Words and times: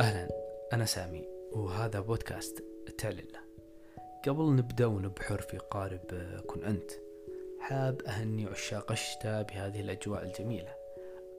أهلا 0.00 0.28
أنا 0.72 0.84
سامي 0.84 1.24
وهذا 1.52 2.00
بودكاست 2.00 2.64
تعلله 2.98 3.40
قبل 4.26 4.54
نبدأ 4.56 4.86
ونبحر 4.86 5.40
في 5.40 5.58
قارب 5.58 6.00
كن 6.46 6.64
أنت 6.64 6.90
حاب 7.60 8.02
أهني 8.02 8.46
عشاق 8.46 8.92
الشتاء 8.92 9.42
بهذه 9.42 9.80
الأجواء 9.80 10.24
الجميلة. 10.24 10.74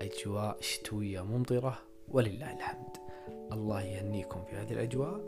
أجواء 0.02 0.58
شتوية 0.60 1.22
ممطرة 1.22 1.78
ولله 2.10 2.54
الحمد. 2.54 2.98
الله 3.52 3.82
يهنيكم 3.82 4.44
في 4.44 4.56
هذه 4.56 4.74
الأجواء. 4.74 5.22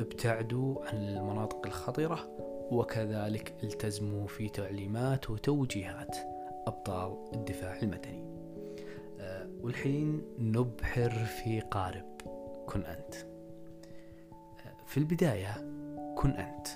ابتعدوا 0.00 0.86
عن 0.86 0.96
المناطق 0.96 1.66
الخطرة 1.66 2.28
وكذلك 2.70 3.54
التزموا 3.62 4.26
في 4.26 4.48
تعليمات 4.48 5.30
وتوجيهات 5.30 6.16
أبطال 6.66 7.18
الدفاع 7.34 7.78
المدني. 7.82 8.24
والحين 9.62 10.22
نبحر 10.38 11.10
في 11.10 11.60
قارب. 11.60 12.17
كن 12.68 12.82
أنت. 12.84 13.14
في 14.86 14.96
البداية 14.96 15.54
كن 16.16 16.30
أنت. 16.30 16.68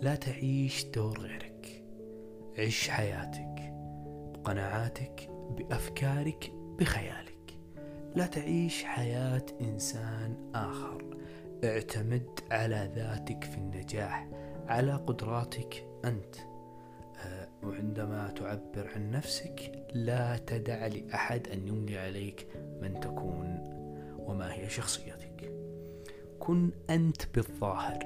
لا 0.00 0.14
تعيش 0.14 0.84
دور 0.84 1.18
غيرك. 1.18 1.84
عش 2.58 2.88
حياتك 2.88 3.72
بقناعاتك 4.34 5.30
بأفكارك 5.50 6.52
بخيالك. 6.78 7.58
لا 8.16 8.26
تعيش 8.26 8.84
حياة 8.84 9.46
إنسان 9.60 10.50
آخر. 10.54 11.04
اعتمد 11.64 12.40
على 12.50 12.90
ذاتك 12.94 13.44
في 13.44 13.58
النجاح 13.58 14.28
على 14.68 14.92
قدراتك 14.92 15.86
أنت. 16.04 16.36
وعندما 17.62 18.28
تعبر 18.28 18.90
عن 18.94 19.10
نفسك 19.10 19.86
لا 19.94 20.36
تدع 20.36 20.86
لأحد 20.86 21.48
أن 21.48 21.68
يملي 21.68 21.98
عليك 21.98 22.46
من 22.82 23.00
تكون 23.00 23.71
هي 24.62 24.70
شخصيتك. 24.70 25.52
كن 26.38 26.70
أنت 26.90 27.22
بالظاهر 27.34 27.98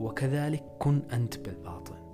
وكذلك 0.00 0.64
كن 0.78 1.02
أنت 1.12 1.38
بالباطن. 1.38 2.06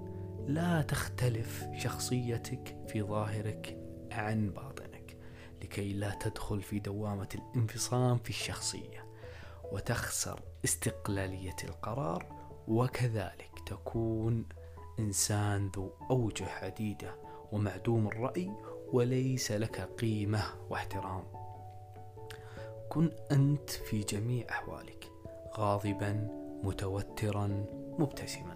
لا 0.46 0.82
تختلف 0.82 1.66
شخصيتك 1.76 2.76
في 2.88 3.02
ظاهرك 3.02 3.78
عن 4.12 4.50
باطنك 4.50 5.16
لكي 5.62 5.92
لا 5.92 6.10
تدخل 6.10 6.62
في 6.62 6.78
دوامة 6.78 7.28
الانفصام 7.34 8.18
في 8.18 8.30
الشخصية 8.30 9.06
وتخسر 9.72 10.40
استقلالية 10.64 11.56
القرار 11.64 12.27
وكذلك 12.68 13.50
تكون 13.66 14.46
إنسان 14.98 15.70
ذو 15.77 15.90
أوجه 16.10 16.48
عديدة 16.48 17.16
ومعدوم 17.52 18.06
الرأي 18.06 18.50
وليس 18.92 19.52
لك 19.52 19.80
قيمة 19.80 20.42
واحترام. 20.70 21.41
كن 22.92 23.10
أنت 23.30 23.70
في 23.70 24.00
جميع 24.00 24.46
أحوالك 24.50 25.10
غاضبا 25.56 26.28
متوترا 26.62 27.64
مبتسما. 27.98 28.54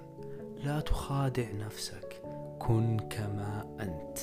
لا 0.56 0.80
تخادع 0.80 1.52
نفسك 1.52 2.22
كن 2.58 2.96
كما 2.98 3.76
أنت. 3.80 4.18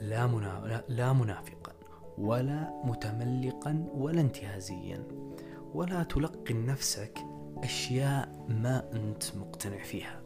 لا, 0.00 0.26
منا... 0.26 0.84
لا 0.88 1.12
منافقا 1.12 1.72
ولا 2.18 2.82
متملقا 2.84 3.86
ولا 3.94 4.20
انتهازيا. 4.20 5.08
ولا 5.74 6.02
تلقن 6.02 6.66
نفسك 6.66 7.18
أشياء 7.64 8.46
ما 8.48 8.92
أنت 8.92 9.36
مقتنع 9.36 9.82
فيها. 9.82 10.22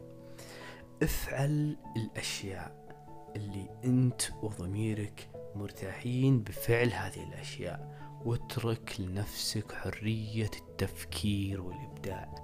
افعل 1.03 1.77
الأشياء 1.95 2.87
اللي 3.35 3.69
أنت 3.83 4.21
وضميرك 4.43 5.29
مرتاحين 5.55 6.43
بفعل 6.43 6.93
هذه 6.93 7.23
الأشياء. 7.23 8.06
واترك 8.25 8.95
لنفسك 8.99 9.71
حرية 9.71 10.51
التفكير 10.59 11.61
والإبداع. 11.61 12.35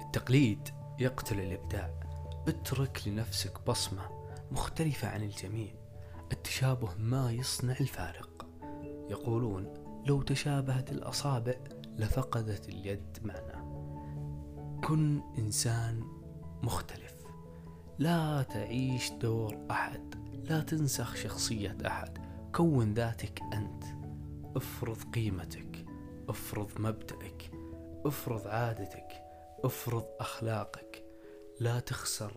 التقليد 0.00 0.68
يقتل 0.98 1.40
الإبداع. 1.40 2.00
اترك 2.48 3.02
لنفسك 3.06 3.66
بصمة 3.66 4.10
مختلفة 4.50 5.08
عن 5.08 5.22
الجميع. 5.22 5.74
التشابه 6.32 6.94
ما 6.98 7.32
يصنع 7.32 7.76
الفارق. 7.80 8.46
يقولون 9.10 9.74
لو 10.06 10.22
تشابهت 10.22 10.92
الأصابع 10.92 11.54
لفقدت 11.96 12.68
اليد 12.68 13.18
معنى 13.22 13.62
كن 14.84 15.22
إنسان 15.38 16.04
مختلف. 16.62 17.14
لا 17.98 18.42
تعيش 18.42 19.10
دور 19.10 19.66
أحد. 19.70 20.14
لا 20.50 20.60
تنسخ 20.60 21.16
شخصية 21.16 21.78
أحد. 21.86 22.18
كون 22.54 22.94
ذاتك 22.94 23.40
أنت. 23.52 24.01
افرض 24.56 24.98
قيمتك 25.14 25.84
افرض 26.28 26.70
مبدأك 26.80 27.50
افرض 28.06 28.46
عادتك 28.46 29.22
افرض 29.64 30.04
أخلاقك. 30.20 31.04
لا 31.60 31.80
تخسر 31.80 32.32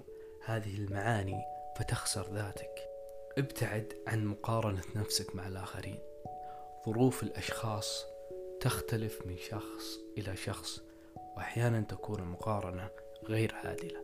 هذه 0.46 0.76
المعاني 0.76 1.42
فتخسر 1.78 2.34
ذاتك. 2.34 2.90
ابتعد 3.38 3.94
عن 4.08 4.26
مقارنة 4.26 4.82
نفسك 4.96 5.36
مع 5.36 5.48
الآخرين. 5.48 6.00
ظروف 6.86 7.24
الأشخاص 7.24 8.06
تختلف 8.60 9.22
من 9.26 9.38
شخص 9.38 10.00
إلى 10.18 10.36
شخص 10.36 10.82
وأحيانا 11.38 11.82
تكون 11.82 12.20
المقارنة 12.20 12.90
غير 13.24 13.56
عادلة. 13.56 14.04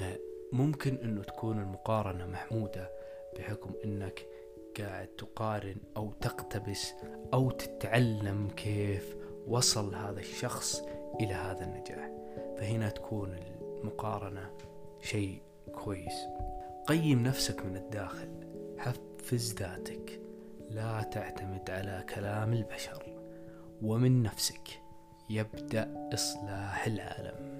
آه، 0.00 0.18
ممكن 0.52 0.96
أنه 0.96 1.22
تكون 1.22 1.58
المقارنة 1.58 2.26
محمودة 2.26 2.90
بحكم 3.38 3.74
أنك 3.84 4.26
قاعد 4.80 5.06
تقارن 5.06 5.76
أو 5.96 6.12
تقتبس 6.12 6.92
أو 7.32 7.50
تتعلم 7.50 8.48
كيف 8.56 9.16
وصل 9.48 9.94
هذا 9.94 10.20
الشخص 10.20 10.82
إلى 11.20 11.34
هذا 11.34 11.64
النجاح. 11.64 12.10
فهنا 12.56 12.88
تكون 12.88 13.36
المقارنة 13.80 14.50
شيء 15.00 15.42
كويس. 15.74 16.26
قيم 16.86 17.22
نفسك 17.22 17.66
من 17.66 17.76
الداخل. 17.76 18.30
حفز 18.78 19.54
ذاتك. 19.54 20.20
لا 20.70 21.02
تعتمد 21.02 21.70
على 21.70 22.04
كلام 22.14 22.52
البشر. 22.52 23.18
ومن 23.82 24.22
نفسك. 24.22 24.68
يبدأ 25.30 26.08
إصلاح 26.14 26.86
العالم. 26.86 27.51